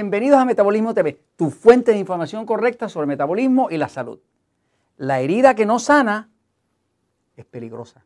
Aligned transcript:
Bienvenidos 0.00 0.38
a 0.38 0.46
Metabolismo 0.46 0.94
TV, 0.94 1.20
tu 1.36 1.50
fuente 1.50 1.92
de 1.92 1.98
información 1.98 2.46
correcta 2.46 2.88
sobre 2.88 3.04
el 3.04 3.08
metabolismo 3.08 3.68
y 3.70 3.76
la 3.76 3.90
salud. 3.90 4.18
La 4.96 5.20
herida 5.20 5.54
que 5.54 5.66
no 5.66 5.78
sana 5.78 6.30
es 7.36 7.44
peligrosa. 7.44 8.02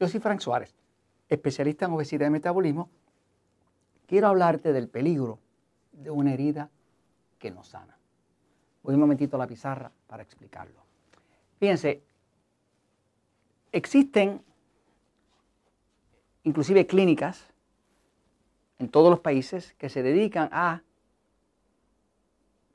Yo 0.00 0.08
soy 0.08 0.18
Frank 0.18 0.40
Suárez, 0.40 0.74
especialista 1.28 1.84
en 1.84 1.92
obesidad 1.92 2.26
y 2.26 2.30
metabolismo. 2.30 2.88
Quiero 4.06 4.28
hablarte 4.28 4.72
del 4.72 4.88
peligro 4.88 5.40
de 5.92 6.10
una 6.10 6.32
herida 6.32 6.70
que 7.38 7.50
no 7.50 7.64
sana. 7.64 7.98
Voy 8.82 8.94
un 8.94 9.00
momentito 9.00 9.36
a 9.36 9.40
la 9.40 9.46
pizarra 9.46 9.92
para 10.06 10.22
explicarlo. 10.22 10.80
Fíjense, 11.58 12.02
existen 13.72 14.40
inclusive 16.44 16.86
clínicas 16.86 17.46
en 18.78 18.88
todos 18.88 19.10
los 19.10 19.20
países 19.20 19.74
que 19.74 19.90
se 19.90 20.02
dedican 20.02 20.48
a 20.50 20.80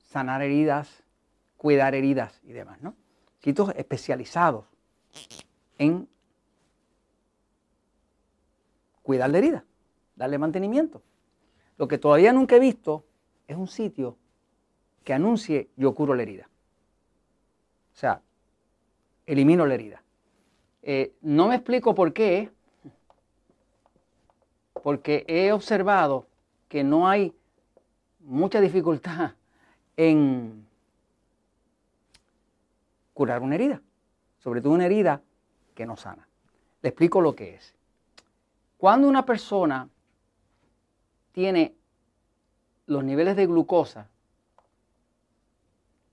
sanar 0.10 0.42
heridas, 0.42 1.04
cuidar 1.56 1.94
heridas 1.96 2.42
y 2.44 2.52
demás, 2.52 2.82
¿no? 2.82 2.96
Sitios 3.40 3.72
especializados 3.76 4.66
en 5.78 6.08
cuidar 9.04 9.30
la 9.30 9.38
herida, 9.38 9.66
darle 10.16 10.38
mantenimiento. 10.38 11.02
Lo 11.78 11.88
que 11.88 11.98
todavía 11.98 12.34
nunca 12.34 12.56
he 12.56 12.60
visto 12.60 13.06
es 13.48 13.56
un 13.56 13.68
sitio 13.68 14.18
que 15.04 15.14
anuncie 15.14 15.70
yo 15.78 15.94
curo 15.94 16.16
la 16.16 16.24
herida. 16.24 16.50
O 17.94 17.98
sea, 17.98 18.22
elimino 19.26 19.66
la 19.66 19.76
herida. 19.76 20.04
Eh, 20.82 21.14
no 21.22 21.48
me 21.48 21.56
explico 21.56 21.94
por 21.94 22.14
qué, 22.14 22.52
porque 24.82 25.24
he 25.28 25.52
observado 25.52 26.28
que 26.68 26.84
no 26.84 27.08
hay 27.08 27.34
mucha 28.20 28.60
dificultad 28.60 29.34
en 30.00 30.66
curar 33.14 33.42
una 33.42 33.56
herida, 33.56 33.82
sobre 34.42 34.62
todo 34.62 34.72
una 34.72 34.86
herida 34.86 35.22
que 35.76 35.86
no 35.86 35.98
sana. 35.98 36.26
Le 36.82 36.88
explico 36.88 37.20
lo 37.20 37.36
que 37.36 37.56
es. 37.56 37.76
Cuando 38.78 39.10
una 39.10 39.26
persona 39.26 39.90
tiene 41.34 41.76
los 42.86 43.04
niveles 43.04 43.36
de 43.36 43.46
glucosa 43.46 44.08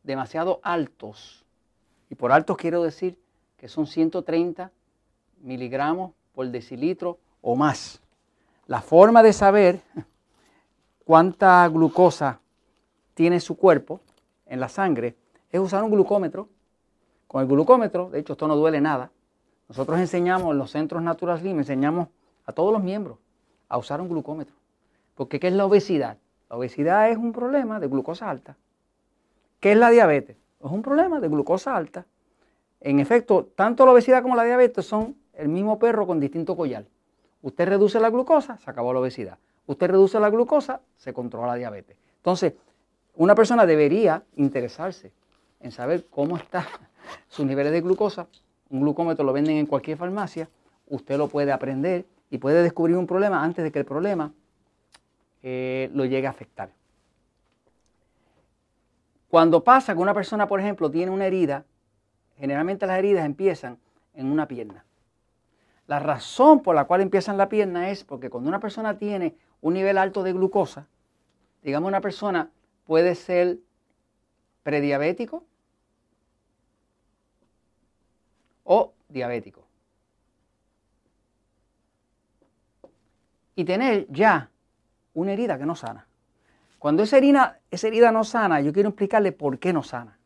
demasiado 0.03 0.59
altos, 0.65 1.45
y 2.11 2.17
por 2.17 2.33
altos 2.33 2.57
quiero 2.57 2.83
decir 2.83 3.17
que 3.57 3.69
son 3.69 3.87
130 3.87 4.73
miligramos 5.43 6.11
por 6.35 6.49
decilitro 6.49 7.21
o 7.41 7.55
más, 7.55 8.01
la 8.67 8.81
forma 8.81 9.23
de 9.23 9.33
saber 9.33 9.81
cuánta 11.05 11.69
glucosa 11.69 12.41
tiene 13.17 13.41
su 13.41 13.57
cuerpo 13.57 14.01
en 14.45 14.61
la 14.61 14.69
sangre 14.69 15.17
es 15.51 15.59
usar 15.59 15.83
un 15.83 15.91
glucómetro. 15.91 16.51
Con 17.27 17.41
el 17.41 17.49
glucómetro, 17.49 18.11
de 18.11 18.19
hecho 18.21 18.35
esto 18.35 18.47
no 18.47 18.55
duele 18.55 18.79
nada, 18.79 19.11
nosotros 19.69 19.99
enseñamos 19.99 20.53
en 20.53 20.59
los 20.59 20.71
centros 20.71 21.03
Natural 21.03 21.41
Slim, 21.41 21.59
enseñamos 21.59 22.09
a 22.45 22.53
todos 22.53 22.75
los 22.75 22.83
miembros 22.83 23.17
a 23.71 23.79
usar 23.79 24.03
un 24.03 24.11
glucómetro. 24.11 24.55
Porque 25.15 25.41
¿qué 25.41 25.49
es 25.49 25.55
la 25.55 25.65
obesidad? 25.65 26.19
La 26.51 26.57
obesidad 26.57 27.11
es 27.11 27.17
un 27.17 27.33
problema 27.33 27.81
de 27.81 27.89
glucosa 27.89 28.29
alta. 28.29 28.59
¿Qué 29.61 29.73
es 29.73 29.79
la 29.79 29.89
diabetes? 29.89 30.37
Es 30.63 30.71
un 30.71 30.83
problema 30.83 31.19
de 31.19 31.29
glucosa 31.29 31.75
alta. 31.75 32.05
En 32.81 33.01
efecto, 33.01 33.49
tanto 33.57 33.87
la 33.87 33.93
obesidad 33.93 34.23
como 34.23 34.37
la 34.37 34.45
diabetes 34.45 34.85
son 34.85 35.17
el 35.33 35.49
mismo 35.49 35.79
perro 35.79 36.07
con 36.07 36.21
distinto 36.21 36.55
collar. 36.55 36.85
Usted 37.41 37.67
reduce 37.67 37.99
la 37.99 38.11
glucosa, 38.11 38.59
se 38.59 38.71
acabó 38.71 38.93
la 38.93 39.01
obesidad. 39.01 39.39
Usted 39.65 39.89
reduce 39.89 40.21
la 40.21 40.29
glucosa, 40.29 40.83
se 40.99 41.15
controla 41.15 41.47
la 41.49 41.55
diabetes. 41.55 41.97
Entonces, 42.19 42.55
una 43.17 43.35
persona 43.35 43.67
debería 43.67 44.23
interesarse 44.37 45.13
en 45.61 45.73
saber 45.73 46.07
cómo 46.11 46.37
están 46.37 46.67
sus 47.29 47.47
niveles 47.47 47.73
de 47.73 47.81
glucosa. 47.81 48.27
Un 48.71 48.81
glucómetro 48.81 49.25
lo 49.25 49.33
venden 49.33 49.57
en 49.57 49.67
cualquier 49.67 49.97
farmacia. 49.97 50.49
Usted 50.89 51.17
lo 51.17 51.29
puede 51.29 51.53
aprender 51.53 52.05
y 52.31 52.39
puede 52.39 52.63
descubrir 52.63 52.97
un 52.97 53.07
problema 53.07 53.43
antes 53.43 53.65
de 53.65 53.73
que 53.73 53.79
el 53.79 53.85
problema 53.85 54.33
eh, 55.43 55.91
lo 55.95 56.05
llegue 56.05 56.27
a 56.27 56.31
afectar. 56.31 56.71
Cuando 59.29 59.65
pasa 59.65 59.95
que 59.95 60.01
una 60.01 60.15
persona, 60.15 60.47
por 60.47 60.61
ejemplo, 60.61 60.91
tiene 60.91 61.11
una 61.11 61.27
herida, 61.27 61.65
generalmente 62.37 62.87
las 62.87 62.99
heridas 62.99 63.25
empiezan 63.25 63.79
en 64.15 64.27
una 64.27 64.47
pierna. 64.47 64.85
La 65.87 66.01
razón 66.01 66.63
por 66.63 66.75
la 66.75 66.85
cual 66.85 67.01
empieza 67.01 67.33
en 67.33 67.39
la 67.39 67.49
pierna 67.49 67.91
es 67.91 68.05
porque 68.05 68.29
cuando 68.29 68.49
una 68.49 68.61
persona 68.61 68.99
tiene 68.99 69.37
un 69.61 69.75
nivel 69.75 69.99
alto 69.99 70.23
de 70.23 70.33
glucosa, 70.33 70.87
digamos 71.63 71.89
una 71.89 72.01
persona 72.01 72.51
puede 72.87 73.15
ser 73.15 73.59
prediabético 74.63 75.45
o 78.65 78.93
diabético. 79.09 79.65
Y 83.55 83.65
tener 83.65 84.07
ya 84.11 84.51
una 85.15 85.33
herida 85.33 85.59
que 85.59 85.67
no 85.67 85.75
sana. 85.75 86.07
Cuando 86.79 87.03
esa 87.03 87.17
herida, 87.17 87.61
esa 87.71 87.89
herida 87.89 88.13
no 88.13 88.23
sana, 88.23 88.61
yo 88.61 88.73
quiero 88.73 88.91
explicarle 88.91 89.33
por 89.33 89.59
qué 89.59 89.73
no 89.73 89.83
sana. 89.83 90.19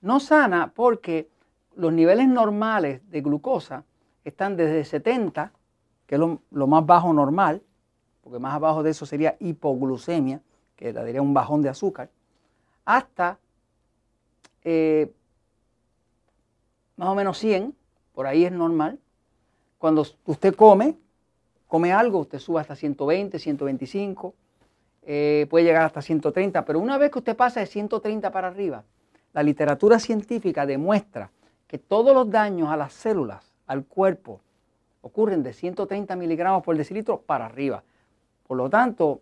No 0.00 0.20
sana 0.20 0.72
porque 0.74 1.28
los 1.74 1.92
niveles 1.92 2.28
normales 2.28 3.00
de 3.10 3.20
glucosa 3.22 3.84
están 4.24 4.56
desde 4.56 4.84
70, 4.84 5.52
que 6.06 6.16
es 6.16 6.20
lo, 6.20 6.66
más 6.66 6.86
bajo 6.86 7.12
normal, 7.12 7.62
porque 8.22 8.38
más 8.38 8.54
abajo 8.54 8.82
de 8.82 8.90
eso 8.90 9.06
sería 9.06 9.36
hipoglucemia, 9.40 10.42
que 10.80 10.92
daría 10.94 11.20
un 11.20 11.34
bajón 11.34 11.60
de 11.60 11.68
azúcar, 11.68 12.08
hasta 12.86 13.38
eh, 14.64 15.12
más 16.96 17.10
o 17.10 17.14
menos 17.14 17.38
100, 17.38 17.74
por 18.14 18.26
ahí 18.26 18.44
es 18.46 18.52
normal. 18.52 18.98
Cuando 19.78 20.06
usted 20.24 20.54
come, 20.54 20.96
come 21.68 21.92
algo, 21.92 22.20
usted 22.20 22.38
sube 22.38 22.60
hasta 22.60 22.74
120, 22.74 23.38
125, 23.38 24.34
eh, 25.02 25.46
puede 25.50 25.66
llegar 25.66 25.84
hasta 25.84 26.02
130, 26.02 26.64
pero 26.64 26.78
una 26.80 26.96
vez 26.96 27.10
que 27.10 27.18
usted 27.18 27.36
pasa 27.36 27.60
de 27.60 27.66
130 27.66 28.32
para 28.32 28.48
arriba, 28.48 28.82
la 29.34 29.42
literatura 29.42 29.98
científica 29.98 30.64
demuestra 30.64 31.30
que 31.66 31.78
todos 31.78 32.14
los 32.14 32.30
daños 32.30 32.70
a 32.70 32.76
las 32.76 32.94
células 32.94 33.52
al 33.66 33.84
cuerpo 33.84 34.40
ocurren 35.02 35.42
de 35.42 35.52
130 35.52 36.16
miligramos 36.16 36.62
por 36.62 36.76
decilitro 36.76 37.20
para 37.20 37.46
arriba. 37.46 37.82
Por 38.46 38.56
lo 38.56 38.68
tanto, 38.68 39.20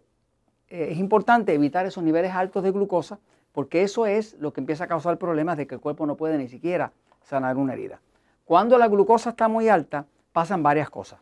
eh, 0.71 0.89
es 0.91 0.99
importante 0.99 1.55
evitar 1.55 1.87
esos 1.87 2.05
niveles 2.05 2.33
altos 2.33 2.63
de 2.63 2.71
glucosa 2.71 3.19
porque 3.53 3.83
eso 3.83 4.07
es 4.07 4.35
lo 4.35 4.53
que 4.53 4.61
empieza 4.61 4.85
a 4.85 4.89
causar 4.89 5.19
problemas 5.19 5.57
de 5.57 5.67
que 5.67 5.75
el 5.75 5.81
cuerpo 5.81 6.07
no 6.07 6.17
puede 6.17 6.39
ni 6.39 6.49
siquiera 6.49 6.93
sanar 7.23 7.57
una 7.57 7.73
herida. 7.73 8.01
Cuando 8.45 8.79
la 8.79 8.89
glucosa 8.89 9.31
está 9.31 9.49
muy 9.49 9.69
alta, 9.69 10.07
pasan 10.33 10.63
varias 10.63 10.91
cosas. 10.91 11.21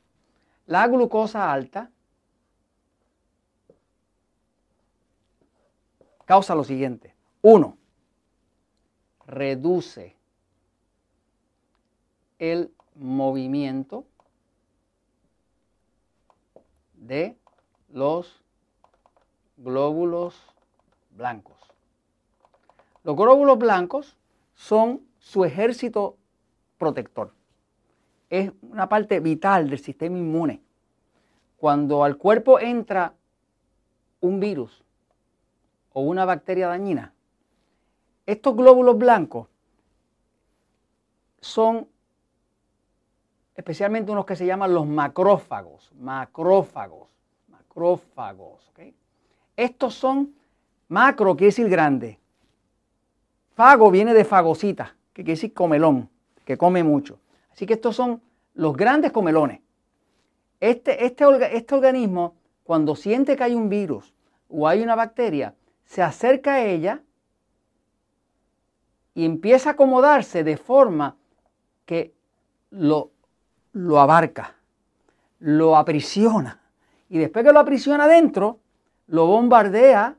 La 0.66 0.86
glucosa 0.86 1.52
alta 1.52 1.90
causa 6.24 6.54
lo 6.54 6.64
siguiente. 6.64 7.14
Uno, 7.42 7.78
reduce 9.26 10.16
el 12.38 12.72
movimiento 12.94 14.04
de 16.94 17.36
los 17.88 18.44
glóbulos 19.56 20.34
blancos. 21.10 21.56
Los 23.04 23.16
glóbulos 23.16 23.58
blancos 23.58 24.16
son 24.54 25.02
su 25.18 25.44
ejército 25.44 26.16
protector. 26.78 27.32
Es 28.28 28.52
una 28.62 28.88
parte 28.88 29.20
vital 29.20 29.70
del 29.70 29.78
sistema 29.78 30.18
inmune. 30.18 30.60
Cuando 31.56 32.04
al 32.04 32.16
cuerpo 32.16 32.60
entra 32.60 33.14
un 34.20 34.40
virus 34.40 34.84
o 35.92 36.02
una 36.02 36.24
bacteria 36.24 36.68
dañina, 36.68 37.14
estos 38.26 38.56
glóbulos 38.56 38.98
blancos 38.98 39.48
son 41.40 41.88
especialmente 43.54 44.12
unos 44.12 44.26
que 44.26 44.36
se 44.36 44.46
llaman 44.46 44.74
los 44.74 44.86
macrófagos, 44.86 45.92
macrófagos, 45.94 47.08
macrófagos. 47.48 48.66
Estos 49.56 49.94
son, 49.94 50.34
macro 50.88 51.36
quiere 51.36 51.48
decir 51.48 51.68
grande, 51.68 52.18
fago 53.54 53.90
viene 53.90 54.14
de 54.14 54.24
fagocita, 54.24 54.96
que 55.12 55.22
quiere 55.22 55.36
decir 55.36 55.54
comelón, 55.54 56.10
que 56.44 56.58
come 56.58 56.82
mucho. 56.82 57.18
Así 57.52 57.66
que 57.66 57.74
estos 57.74 57.96
son 57.96 58.20
los 58.54 58.76
grandes 58.76 59.12
comelones. 59.12 59.60
Este, 60.60 61.04
este, 61.04 61.24
este 61.56 61.74
organismo, 61.74 62.34
cuando 62.64 62.96
siente 62.96 63.36
que 63.36 63.44
hay 63.44 63.54
un 63.54 63.68
virus 63.68 64.14
o 64.48 64.68
hay 64.68 64.82
una 64.82 64.94
bacteria, 64.94 65.54
se 65.84 66.02
acerca 66.02 66.54
a 66.54 66.64
ella 66.64 67.02
y 69.14 69.24
empieza 69.24 69.70
a 69.70 69.72
acomodarse 69.72 70.44
de 70.44 70.56
forma 70.56 71.16
que 71.86 72.12
lo 72.70 73.12
lo 73.76 74.00
abarca, 74.00 74.54
lo 75.38 75.76
aprisiona. 75.76 76.60
Y 77.10 77.18
después 77.18 77.44
que 77.44 77.52
lo 77.52 77.60
aprisiona 77.60 78.04
adentro, 78.04 78.60
lo 79.06 79.26
bombardea 79.26 80.16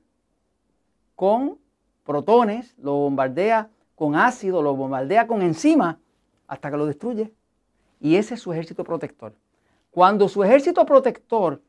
con 1.15 1.57
protones, 2.05 2.75
lo 2.77 2.93
bombardea 2.93 3.69
con 3.95 4.15
ácido, 4.15 4.61
lo 4.61 4.75
bombardea 4.75 5.27
con 5.27 5.41
enzimas 5.41 5.97
hasta 6.47 6.71
que 6.71 6.77
lo 6.77 6.85
destruye. 6.85 7.33
Y 7.99 8.15
ese 8.15 8.35
es 8.35 8.41
su 8.41 8.53
ejército 8.53 8.83
protector. 8.83 9.33
Cuando 9.91 10.29
su 10.29 10.43
ejército 10.43 10.85
protector 10.85 11.61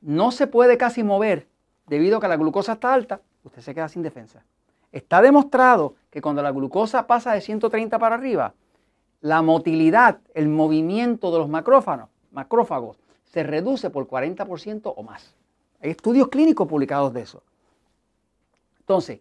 no 0.00 0.32
se 0.32 0.46
puede 0.46 0.76
casi 0.76 1.02
mover 1.02 1.46
debido 1.86 2.18
a 2.18 2.20
que 2.20 2.28
la 2.28 2.36
glucosa 2.36 2.72
está 2.72 2.92
alta, 2.92 3.20
usted 3.44 3.62
se 3.62 3.74
queda 3.74 3.88
sin 3.88 4.02
defensa. 4.02 4.44
Está 4.90 5.22
demostrado 5.22 5.94
que 6.10 6.20
cuando 6.20 6.42
la 6.42 6.50
glucosa 6.50 7.06
pasa 7.06 7.32
de 7.32 7.40
130 7.40 7.98
para 7.98 8.16
arriba, 8.16 8.54
la 9.20 9.40
motilidad, 9.40 10.18
el 10.34 10.48
movimiento 10.48 11.30
de 11.30 11.38
los 11.38 11.48
macrófagos, 11.48 12.08
macrófagos 12.32 12.98
se 13.24 13.44
reduce 13.44 13.88
por 13.88 14.06
40% 14.08 14.92
o 14.94 15.02
más. 15.02 15.34
Hay 15.82 15.90
estudios 15.90 16.28
clínicos 16.28 16.68
publicados 16.68 17.12
de 17.12 17.22
eso. 17.22 17.42
Entonces, 18.78 19.20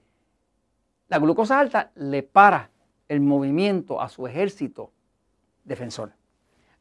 la 1.08 1.18
glucosa 1.18 1.60
alta 1.60 1.92
le 1.96 2.24
para 2.24 2.70
el 3.08 3.20
movimiento 3.20 4.00
a 4.00 4.08
su 4.10 4.28
ejército 4.28 4.92
defensor. 5.64 6.14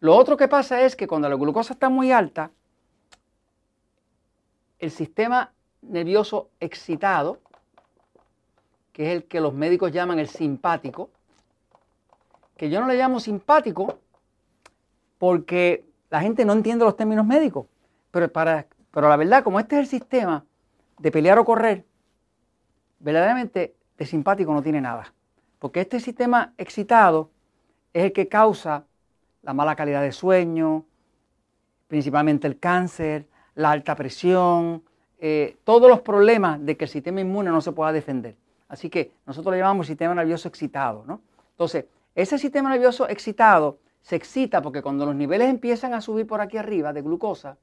Lo 0.00 0.14
otro 0.16 0.36
que 0.36 0.48
pasa 0.48 0.82
es 0.82 0.94
que 0.94 1.06
cuando 1.06 1.28
la 1.28 1.34
glucosa 1.34 1.72
está 1.72 1.88
muy 1.88 2.12
alta, 2.12 2.50
el 4.78 4.90
sistema 4.90 5.52
nervioso 5.82 6.50
excitado, 6.60 7.38
que 8.92 9.06
es 9.06 9.16
el 9.16 9.24
que 9.24 9.40
los 9.40 9.54
médicos 9.54 9.92
llaman 9.92 10.18
el 10.18 10.28
simpático, 10.28 11.10
que 12.56 12.68
yo 12.68 12.80
no 12.80 12.86
le 12.86 12.96
llamo 12.96 13.18
simpático 13.18 13.98
porque 15.18 15.86
la 16.10 16.20
gente 16.20 16.44
no 16.44 16.52
entiende 16.52 16.84
los 16.84 16.96
términos 16.96 17.26
médicos, 17.26 17.66
pero, 18.10 18.30
para, 18.30 18.66
pero 18.92 19.08
la 19.08 19.16
verdad, 19.16 19.44
como 19.44 19.60
este 19.60 19.76
es 19.76 19.80
el 19.80 19.86
sistema 19.86 20.44
de 20.98 21.10
pelear 21.10 21.38
o 21.38 21.44
correr, 21.44 21.84
verdaderamente 22.98 23.74
de 23.96 24.06
simpático 24.06 24.52
no 24.52 24.62
tiene 24.62 24.80
nada, 24.80 25.12
porque 25.58 25.80
este 25.80 26.00
sistema 26.00 26.52
excitado 26.58 27.30
es 27.92 28.04
el 28.04 28.12
que 28.12 28.28
causa 28.28 28.84
la 29.42 29.54
mala 29.54 29.76
calidad 29.76 30.02
de 30.02 30.12
sueño, 30.12 30.84
principalmente 31.88 32.46
el 32.46 32.58
cáncer, 32.58 33.26
la 33.54 33.70
alta 33.70 33.94
presión, 33.96 34.82
eh, 35.18 35.58
todos 35.64 35.88
los 35.90 36.00
problemas 36.00 36.64
de 36.64 36.76
que 36.76 36.84
el 36.84 36.90
sistema 36.90 37.20
inmune 37.20 37.50
no 37.50 37.60
se 37.60 37.72
pueda 37.72 37.92
defender. 37.92 38.36
Así 38.68 38.88
que 38.88 39.12
nosotros 39.26 39.52
le 39.52 39.58
llamamos 39.58 39.86
sistema 39.86 40.14
nervioso 40.14 40.48
excitado. 40.48 41.04
¿no? 41.06 41.20
Entonces, 41.52 41.86
ese 42.14 42.38
sistema 42.38 42.70
nervioso 42.70 43.08
excitado 43.08 43.78
se 44.02 44.16
excita 44.16 44.62
porque 44.62 44.82
cuando 44.82 45.04
los 45.04 45.14
niveles 45.14 45.48
empiezan 45.48 45.92
a 45.92 46.00
subir 46.00 46.26
por 46.26 46.40
aquí 46.40 46.56
arriba 46.56 46.92
de 46.92 47.02
glucosa, 47.02 47.58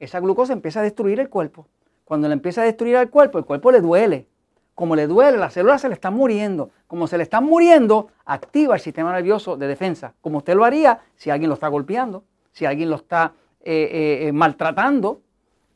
esa 0.00 0.18
glucosa 0.18 0.52
empieza 0.52 0.80
a 0.80 0.82
destruir 0.82 1.20
el 1.20 1.28
cuerpo. 1.28 1.68
Cuando 2.04 2.26
le 2.26 2.34
empieza 2.34 2.62
a 2.62 2.64
destruir 2.64 2.96
al 2.96 3.10
cuerpo, 3.10 3.38
el 3.38 3.44
cuerpo 3.44 3.70
le 3.70 3.80
duele. 3.80 4.26
Como 4.74 4.96
le 4.96 5.06
duele, 5.06 5.36
las 5.36 5.52
células 5.52 5.82
se 5.82 5.88
le 5.88 5.94
están 5.94 6.14
muriendo. 6.14 6.70
Como 6.86 7.06
se 7.06 7.18
le 7.18 7.22
están 7.22 7.44
muriendo, 7.44 8.08
activa 8.24 8.74
el 8.74 8.80
sistema 8.80 9.12
nervioso 9.12 9.56
de 9.56 9.68
defensa, 9.68 10.14
como 10.20 10.38
usted 10.38 10.54
lo 10.54 10.64
haría 10.64 11.00
si 11.16 11.30
alguien 11.30 11.50
lo 11.50 11.54
está 11.54 11.68
golpeando, 11.68 12.24
si 12.50 12.64
alguien 12.64 12.88
lo 12.88 12.96
está 12.96 13.34
eh, 13.60 13.88
eh, 13.92 14.28
eh, 14.28 14.32
maltratando. 14.32 15.20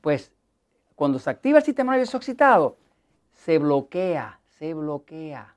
Pues 0.01 0.33
cuando 0.97 1.19
se 1.19 1.31
activa 1.31 1.59
el 1.59 1.65
sistema 1.65 1.93
nervioso 1.93 2.17
excitado, 2.17 2.79
se 3.33 3.59
bloquea, 3.59 4.41
se 4.59 4.73
bloquea 4.73 5.55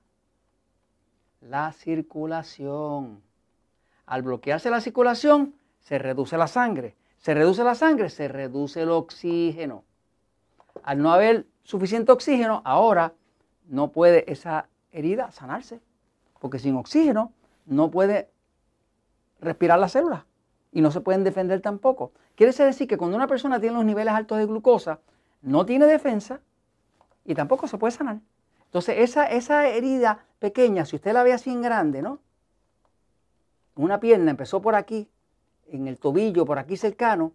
la 1.42 1.72
circulación. 1.72 3.22
Al 4.06 4.22
bloquearse 4.22 4.70
la 4.70 4.82
circulación, 4.82 5.56
se 5.80 5.98
reduce 5.98 6.38
la 6.38 6.48
sangre. 6.48 6.96
Se 7.28 7.34
reduce 7.34 7.62
la 7.62 7.76
sangre, 7.76 8.10
se 8.10 8.30
reduce 8.30 8.84
el 8.84 8.90
oxígeno. 8.90 9.84
Al 10.82 11.02
no 11.02 11.12
haber 11.12 11.46
suficiente 11.62 12.14
oxígeno, 12.14 12.62
ahora 12.64 13.16
no 13.66 13.92
puede 13.92 14.32
esa 14.32 14.70
herida 14.94 15.30
sanarse, 15.34 15.82
porque 16.40 16.58
sin 16.58 16.78
oxígeno 16.78 17.34
no 17.66 17.92
puede 17.92 18.32
respirar 19.42 19.78
las 19.78 19.92
células 19.92 20.24
y 20.72 20.80
no 20.80 20.90
se 20.90 21.02
pueden 21.02 21.26
defender 21.26 21.60
tampoco. 21.60 22.14
Quiere 22.36 22.54
decir 22.54 22.88
que 22.88 22.98
cuando 22.98 23.18
una 23.18 23.28
persona 23.28 23.60
tiene 23.60 23.76
los 23.76 23.84
niveles 23.84 24.14
altos 24.14 24.38
de 24.38 24.46
glucosa, 24.46 25.02
no 25.42 25.66
tiene 25.66 25.86
defensa 25.86 26.40
y 27.26 27.36
tampoco 27.36 27.68
se 27.68 27.78
puede 27.78 27.92
sanar. 27.92 28.22
Entonces, 28.64 29.00
esa, 29.00 29.26
esa 29.26 29.68
herida 29.68 30.24
pequeña, 30.40 30.86
si 30.86 30.96
usted 30.96 31.12
la 31.12 31.24
ve 31.24 31.34
así 31.34 31.52
en 31.52 31.62
grande, 31.62 32.02
¿no? 32.02 32.22
Una 33.76 34.00
pierna 34.00 34.32
empezó 34.32 34.62
por 34.62 34.76
aquí, 34.76 35.10
en 35.72 35.88
el 35.88 35.98
tobillo, 35.98 36.46
por 36.46 36.60
aquí 36.60 36.78
cercano, 36.78 37.34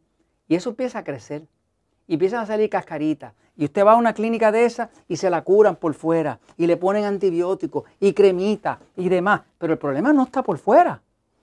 y 0.49 0.55
eso 0.55 0.71
empieza 0.71 1.01
a 1.01 1.05
crecer. 1.05 1.47
Y 2.07 2.15
empiezan 2.15 2.41
a 2.41 2.47
salir 2.47 2.69
cascaritas. 2.69 3.33
Y 3.57 3.65
usted 3.65 3.87
va 3.87 3.93
a 3.93 3.97
una 3.97 4.13
clínica 4.13 4.51
de 4.51 4.65
esa 4.65 4.91
y 5.09 5.17
se 5.17 5.31
la 5.31 5.43
curan 5.43 5.77
por 5.77 5.95
fuera. 5.95 6.41
Y 6.57 6.67
le 6.67 6.77
ponen 6.77 7.05
antibióticos 7.05 7.85
y 8.01 8.13
cremita 8.13 8.81
y 8.97 9.09
demás. 9.09 9.43
Pero 9.59 9.75
el 9.75 9.79
problema 9.79 10.13
no 10.13 10.25
está 10.25 10.43
por 10.43 10.59
fuera. 10.59 11.01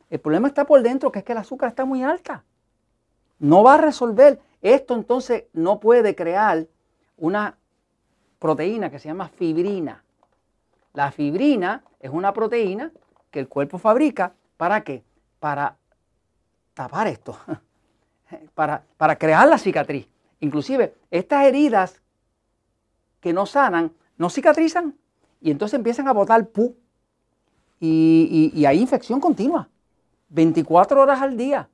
El 0.10 0.20
problema 0.20 0.48
está 0.48 0.66
por 0.66 0.82
dentro, 0.82 1.12
que 1.12 1.20
es 1.20 1.26
que 1.26 1.32
el 1.32 1.38
azúcar 1.38 1.70
está 1.70 1.86
muy 1.86 2.04
alta. 2.04 2.44
No 3.40 3.64
va 3.64 3.76
a 3.76 3.78
resolver. 3.78 4.40
Esto 4.62 4.96
entonces 4.96 5.46
no 5.54 5.80
puede 5.80 6.16
crear 6.16 6.68
una 7.18 7.58
proteína 8.40 8.90
que 8.90 9.00
se 9.00 9.08
llama 9.08 9.30
fibrina. 9.30 10.04
La 10.94 11.12
fibrina 11.12 11.84
es 12.00 12.12
una 12.12 12.34
proteína 12.34 12.92
que 13.32 13.40
el 13.40 13.48
cuerpo 13.48 13.78
fabrica 13.78 14.34
¿para 14.60 14.84
qué? 14.84 15.04
Para 15.40 15.78
tapar 16.80 17.08
esto, 17.08 17.38
para, 18.56 18.82
para 18.96 19.18
crear 19.18 19.46
la 19.50 19.58
cicatriz. 19.58 20.08
Inclusive 20.40 20.96
estas 21.12 21.44
heridas 21.44 22.02
que 23.20 23.34
no 23.34 23.46
sanan, 23.46 23.92
no 24.18 24.30
cicatrizan 24.30 24.96
y 25.42 25.52
entonces 25.52 25.76
empiezan 25.76 26.08
a 26.08 26.14
botar 26.14 26.48
pu. 26.48 26.74
Y, 27.82 28.52
y, 28.54 28.66
hay 28.66 28.80
infección 28.80 29.20
continua, 29.20 29.68
24 30.30 31.02
horas 31.02 31.22
al 31.22 31.36
día. 31.36 31.68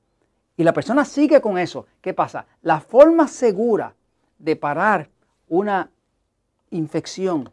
Y 0.57 0.63
la 0.63 0.73
persona 0.73 1.05
sigue 1.05 1.39
con 1.39 1.59
eso. 1.59 1.85
¿Qué 2.01 2.15
pasa? 2.15 2.47
La 2.63 2.79
forma 2.79 3.27
segura 3.27 3.93
de 4.39 4.55
parar 4.55 5.09
una 5.47 5.91
infección 6.71 7.51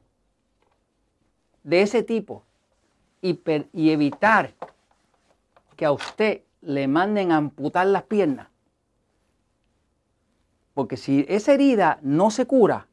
de 1.63 1.83
ese 1.83 2.03
tipo 2.03 2.45
y, 3.21 3.39
y 3.75 3.91
evitar 3.91 4.55
que 5.77 5.85
a 5.85 5.93
usted 5.93 6.43
le 6.63 6.89
manden 6.89 7.33
a 7.33 7.37
amputar 7.37 7.87
las 7.87 8.05
piernas, 8.05 8.49
porque 10.75 10.97
si 10.97 11.27
esa 11.29 11.53
herida 11.53 11.99
no 12.03 12.31
se 12.31 12.47
cura 12.47 12.89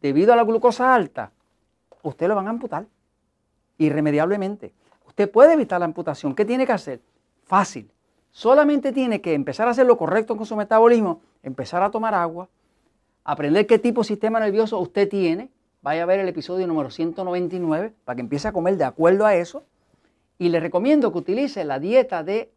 debido 0.00 0.32
a 0.32 0.36
la 0.36 0.44
glucosa 0.44 0.94
alta, 0.94 1.32
usted 2.02 2.28
lo 2.28 2.34
van 2.34 2.46
a 2.46 2.50
amputar 2.50 2.86
irremediablemente. 3.78 4.74
Usted 5.06 5.30
puede 5.30 5.54
evitar 5.54 5.80
la 5.80 5.86
amputación. 5.86 6.34
¿Qué 6.34 6.44
tiene 6.44 6.66
que 6.66 6.72
hacer? 6.72 7.00
Fácil. 7.44 7.90
Solamente 8.30 8.92
tiene 8.92 9.20
que 9.20 9.32
empezar 9.32 9.68
a 9.68 9.70
hacer 9.70 9.86
lo 9.86 9.96
correcto 9.96 10.36
con 10.36 10.44
su 10.44 10.56
metabolismo, 10.56 11.20
empezar 11.42 11.82
a 11.82 11.90
tomar 11.90 12.14
agua, 12.14 12.48
aprender 13.22 13.66
qué 13.66 13.78
tipo 13.78 14.00
de 14.00 14.08
sistema 14.08 14.40
nervioso 14.40 14.78
usted 14.78 15.08
tiene. 15.08 15.50
Vaya 15.82 16.02
a 16.02 16.06
ver 16.06 16.20
el 16.20 16.28
episodio 16.28 16.66
número 16.66 16.90
199 16.90 17.94
para 18.04 18.16
que 18.16 18.22
empiece 18.22 18.48
a 18.48 18.52
comer 18.52 18.76
de 18.76 18.84
acuerdo 18.84 19.24
a 19.24 19.36
eso. 19.36 19.64
Y 20.36 20.48
le 20.48 20.58
recomiendo 20.58 21.12
que 21.12 21.18
utilice 21.18 21.64
la 21.64 21.78
dieta 21.78 22.24
de 22.24 22.50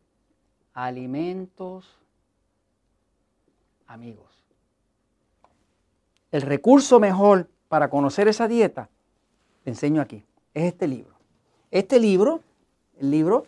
alimentos 0.77 1.89
amigos. 3.87 4.27
El 6.31 6.43
recurso 6.43 6.99
mejor 6.99 7.49
para 7.67 7.89
conocer 7.89 8.27
esa 8.27 8.47
dieta, 8.47 8.87
te 9.63 9.71
enseño 9.71 10.03
aquí, 10.03 10.23
es 10.53 10.65
este 10.65 10.87
libro. 10.87 11.15
Este 11.71 11.99
libro, 11.99 12.41
el 12.99 13.09
libro 13.09 13.47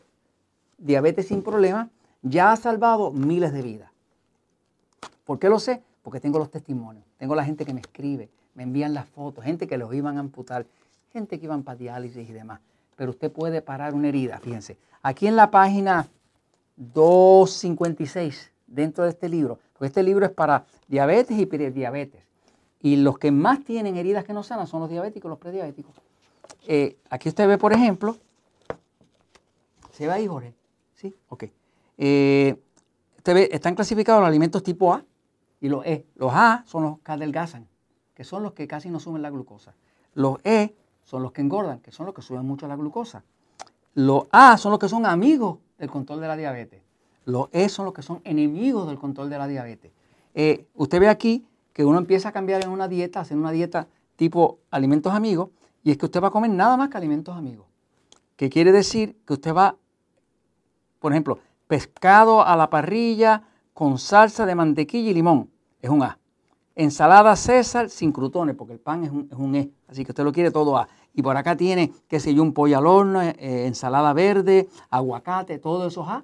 Diabetes 0.79 1.27
sin 1.27 1.43
Problemas, 1.43 1.89
ya 2.23 2.51
ha 2.51 2.55
salvado 2.55 3.11
miles 3.11 3.53
de 3.53 3.61
vidas. 3.61 3.91
¿Por 5.23 5.37
qué 5.37 5.49
lo 5.49 5.59
sé? 5.59 5.83
Porque 6.01 6.19
tengo 6.19 6.39
los 6.39 6.49
testimonios, 6.49 7.05
tengo 7.19 7.35
la 7.35 7.45
gente 7.45 7.63
que 7.63 7.75
me 7.75 7.81
escribe, 7.81 8.31
me 8.55 8.63
envían 8.63 8.95
las 8.95 9.07
fotos, 9.07 9.43
gente 9.43 9.67
que 9.67 9.77
los 9.77 9.93
iban 9.93 10.17
a 10.17 10.21
amputar, 10.21 10.65
gente 11.13 11.37
que 11.37 11.45
iban 11.45 11.61
para 11.61 11.77
diálisis 11.77 12.27
y 12.27 12.33
demás. 12.33 12.59
Pero 12.95 13.11
usted 13.11 13.31
puede 13.31 13.61
parar 13.61 13.93
una 13.93 14.07
herida, 14.07 14.39
fíjense. 14.39 14.77
Aquí 15.03 15.27
en 15.27 15.35
la 15.35 15.51
página 15.51 16.07
256, 16.79 18.51
dentro 18.67 19.03
de 19.03 19.09
este 19.11 19.27
libro, 19.27 19.59
porque 19.73 19.87
este 19.87 20.01
libro 20.01 20.25
es 20.25 20.31
para 20.31 20.65
diabetes 20.87 21.37
y 21.37 21.45
prediabetes. 21.45 22.23
Y 22.81 22.95
los 22.95 23.19
que 23.19 23.31
más 23.31 23.63
tienen 23.65 23.97
heridas 23.97 24.23
que 24.23 24.33
no 24.33 24.43
sanan 24.43 24.65
son 24.65 24.79
los 24.79 24.89
diabéticos, 24.89 25.29
los 25.29 25.37
prediabéticos. 25.37 25.93
Eh, 26.65 26.97
aquí 27.09 27.27
usted 27.27 27.47
ve, 27.47 27.57
por 27.57 27.73
ejemplo, 27.73 28.15
¿se 29.91 30.07
ve 30.07 30.13
ahí, 30.13 30.27
Jorge? 30.27 30.53
Sí, 30.95 31.13
ok. 31.27 31.45
Eh, 31.97 32.55
usted 33.17 33.33
ve, 33.33 33.49
están 33.51 33.75
clasificados 33.75 34.21
los 34.21 34.29
alimentos 34.29 34.63
tipo 34.63 34.93
A 34.93 35.03
y 35.59 35.67
los 35.67 35.85
E. 35.85 36.05
Los 36.15 36.31
A 36.33 36.63
son 36.65 36.83
los 36.83 36.99
que 36.99 37.11
adelgazan, 37.11 37.67
que 38.13 38.23
son 38.23 38.41
los 38.43 38.53
que 38.53 38.67
casi 38.67 38.89
no 38.89 39.01
suben 39.01 39.21
la 39.21 39.29
glucosa. 39.29 39.73
Los 40.13 40.37
E 40.45 40.73
son 41.03 41.23
los 41.23 41.33
que 41.33 41.41
engordan, 41.41 41.79
que 41.81 41.91
son 41.91 42.05
los 42.05 42.15
que 42.15 42.21
suben 42.21 42.45
mucho 42.45 42.67
la 42.69 42.77
glucosa. 42.77 43.23
Los 43.95 44.27
A 44.31 44.57
son 44.57 44.71
los 44.71 44.79
que 44.79 44.87
son 44.87 45.05
amigos 45.05 45.57
del 45.79 45.89
control 45.89 46.21
de 46.21 46.27
la 46.27 46.37
diabetes. 46.37 46.81
Los 47.25 47.49
E 47.51 47.69
son 47.69 47.85
los 47.85 47.93
que 47.93 48.01
son 48.01 48.21
enemigos 48.23 48.87
del 48.87 48.99
control 48.99 49.29
de 49.29 49.37
la 49.37 49.47
diabetes. 49.47 49.91
Eh, 50.35 50.67
usted 50.75 50.99
ve 50.99 51.07
aquí 51.07 51.45
que 51.73 51.85
uno 51.85 51.97
empieza 51.97 52.29
a 52.29 52.31
cambiar 52.31 52.63
en 52.63 52.69
una 52.69 52.87
dieta, 52.87 53.21
hacer 53.21 53.37
una 53.37 53.51
dieta 53.51 53.87
tipo 54.15 54.59
alimentos 54.69 55.13
amigos, 55.13 55.49
y 55.83 55.91
es 55.91 55.97
que 55.97 56.05
usted 56.05 56.21
va 56.21 56.27
a 56.27 56.31
comer 56.31 56.51
nada 56.51 56.75
más 56.75 56.89
que 56.89 56.97
alimentos 56.97 57.35
amigos. 57.35 57.65
¿Qué 58.35 58.49
quiere 58.49 58.71
decir? 58.71 59.17
Que 59.25 59.33
usted 59.33 59.53
va, 59.53 59.75
por 60.99 61.13
ejemplo, 61.13 61.39
pescado 61.67 62.45
a 62.45 62.55
la 62.55 62.69
parrilla 62.69 63.43
con 63.73 63.97
salsa 63.97 64.45
de 64.45 64.55
mantequilla 64.55 65.11
y 65.11 65.13
limón, 65.13 65.49
es 65.81 65.89
un 65.89 66.03
A. 66.03 66.19
Ensalada 66.75 67.35
César 67.35 67.89
sin 67.89 68.11
crutones, 68.11 68.55
porque 68.55 68.73
el 68.73 68.79
pan 68.79 69.03
es 69.03 69.11
un, 69.11 69.55
E, 69.55 69.69
así 69.87 70.03
que 70.03 70.11
usted 70.11 70.23
lo 70.23 70.31
quiere 70.31 70.51
todo 70.51 70.77
A. 70.77 70.87
Y 71.13 71.21
por 71.21 71.37
acá 71.37 71.55
tiene, 71.57 71.91
qué 72.07 72.19
sé 72.19 72.33
yo, 72.33 72.43
un 72.43 72.53
pollo 72.53 72.77
al 72.77 72.87
horno, 72.87 73.21
eh, 73.21 73.35
ensalada 73.65 74.13
verde, 74.13 74.69
aguacate, 74.89 75.59
todo 75.59 75.87
eso 75.87 76.03
es 76.03 76.09
A. 76.09 76.23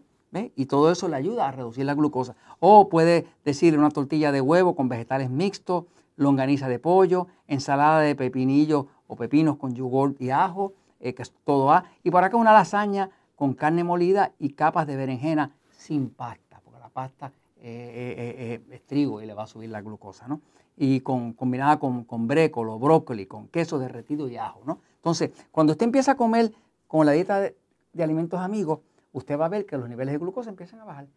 Y 0.56 0.66
todo 0.66 0.92
eso 0.92 1.08
le 1.08 1.16
ayuda 1.16 1.48
a 1.48 1.52
reducir 1.52 1.86
la 1.86 1.94
glucosa. 1.94 2.36
O 2.60 2.90
puede 2.90 3.26
decirle 3.46 3.80
una 3.80 3.90
tortilla 3.90 4.32
de 4.32 4.42
huevo 4.42 4.76
con 4.76 4.90
vegetales 4.90 5.30
mixtos, 5.30 5.86
longaniza 6.18 6.68
de 6.68 6.80
pollo, 6.80 7.28
ensalada 7.48 8.02
de 8.02 8.16
pepinillos 8.16 8.86
o 9.08 9.16
pepinos 9.16 9.58
con 9.58 9.76
yogur 9.76 10.16
y 10.20 10.32
ajo, 10.32 10.74
eh, 11.00 11.14
que 11.14 11.22
es 11.22 11.34
todo 11.46 11.72
A. 11.72 11.86
Y 12.04 12.12
por 12.12 12.24
acá 12.24 12.38
una 12.38 12.54
lasaña 12.54 13.10
con 13.36 13.54
carne 13.54 13.84
molida 13.84 14.34
y 14.40 14.50
capas 14.50 14.88
de 14.88 14.96
berenjena 14.96 15.52
sin 15.72 16.10
pasta, 16.10 16.60
porque 16.64 16.80
la 16.80 16.90
pasta 16.90 17.32
eh, 17.58 18.16
eh, 18.18 18.62
es 18.72 18.86
trigo 18.86 19.22
y 19.22 19.26
le 19.26 19.34
va 19.34 19.44
a 19.44 19.48
subir 19.48 19.70
la 19.70 19.82
glucosa, 19.82 20.28
¿no? 20.28 20.42
Y 20.78 21.02
con, 21.02 21.34
combinada 21.34 21.80
con, 21.80 22.04
con 22.04 22.28
brécolo, 22.28 22.78
brócoli, 22.80 23.26
con 23.28 23.48
queso 23.48 23.80
derretido 23.80 24.28
y 24.28 24.38
ajo, 24.38 24.62
¿no? 24.66 24.80
Entonces, 25.06 25.32
cuando 25.52 25.74
usted 25.74 25.86
empieza 25.86 26.14
a 26.14 26.18
comer 26.18 26.52
con 26.88 27.06
la 27.06 27.12
dieta 27.12 27.40
de, 27.40 27.56
alimentos 28.02 28.40
amigos, 28.40 28.80
usted 29.14 29.40
va 29.40 29.46
a 29.46 29.50
ver 29.50 29.66
que 29.66 29.78
los 29.78 29.88
niveles 29.88 30.14
de 30.14 30.18
glucosa 30.18 30.50
empiezan 30.50 30.80
a 30.80 30.86
bajar. 30.86 31.08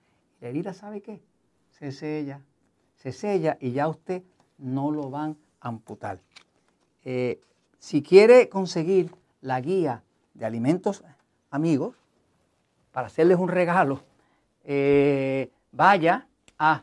La 0.40 0.48
herida, 0.48 0.74
¿sabe 0.74 1.00
qué? 1.00 1.20
Se 1.70 1.90
sella, 1.90 2.42
se 2.96 3.12
sella 3.12 3.56
y 3.60 3.72
ya 3.72 3.88
usted 3.88 4.22
no 4.58 4.90
lo 4.90 5.10
van 5.10 5.36
a 5.60 5.68
amputar. 5.68 6.20
Eh, 7.04 7.40
si 7.78 8.02
quiere 8.02 8.48
conseguir 8.48 9.10
la 9.40 9.60
guía 9.60 10.02
de 10.34 10.44
alimentos 10.44 11.02
amigos, 11.50 11.96
para 12.92 13.06
hacerles 13.06 13.38
un 13.38 13.48
regalo, 13.48 14.02
eh, 14.64 15.50
vaya 15.72 16.26
a 16.58 16.82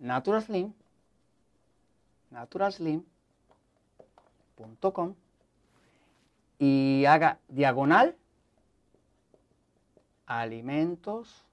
naturalslim, 0.00 0.72
naturalslim.com 2.30 5.14
y 6.58 7.04
haga 7.06 7.38
diagonal 7.48 8.16
alimentos 10.26 11.44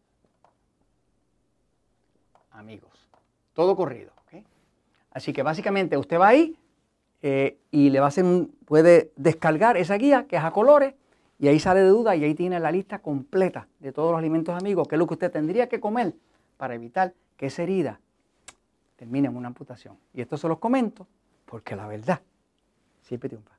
amigos. 2.51 2.91
Todo 3.53 3.75
corrido. 3.75 4.12
Así 5.12 5.32
que 5.32 5.44
básicamente 5.44 5.98
usted 5.98 6.20
va 6.20 6.27
ahí 6.27 6.58
eh, 7.22 7.58
y 7.72 7.89
le 7.89 8.01
va 8.01 8.08
a 8.08 8.10
hacer 8.10 8.25
un, 8.25 8.53
puede 8.65 9.13
descargar 9.15 9.77
esa 9.77 9.96
guía 9.96 10.27
que 10.27 10.36
es 10.36 10.44
a 10.44 10.51
colores 10.51 10.94
y 11.39 11.48
ahí 11.48 11.58
sale 11.58 11.79
de 11.79 11.88
duda 11.88 12.17
y 12.17 12.25
ahí 12.25 12.36
tiene 12.36 12.60
la 12.60 12.70
lista 12.70 13.00
completa 13.00 13.70
de 13.79 13.94
todos 13.94 14.12
los 14.12 14.20
alimentos 14.20 14.60
amigos, 14.60 14.89
que 14.89 14.96
es 14.96 15.00
lo 15.00 15.08
que 15.08 15.13
usted 15.13 15.32
tendría 15.32 15.70
que 15.70 15.79
comer 15.79 16.15
para 16.58 16.75
evitar 16.75 17.13
que 17.38 17.46
esa 17.46 17.63
herida 17.63 18.01
termine 18.96 19.28
en 19.28 19.36
una 19.36 19.48
amputación. 19.48 19.98
Y 20.14 20.22
esto 20.22 20.38
se 20.38 20.48
los 20.48 20.60
comento 20.60 21.08
porque 21.46 21.75
la 21.75 21.88
verdad 21.88 22.22
siempre 23.02 23.30
triunfa. 23.30 23.54